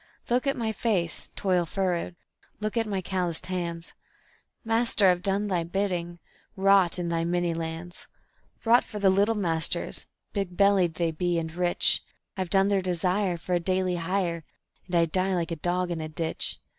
[0.31, 2.15] Look at my face, toil furrowed;
[2.59, 3.93] look at my calloused hands;
[4.65, 6.17] Master, I've done Thy bidding,
[6.55, 8.07] wrought in Thy many lands
[8.65, 12.01] Wrought for the little masters, big bellied they be, and rich;
[12.35, 14.43] I've done their desire for a daily hire,
[14.87, 16.57] and I die like a dog in a ditch.